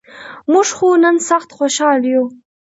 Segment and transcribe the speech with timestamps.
[0.51, 2.25] مونږ خو نن سخت خوشال یوو.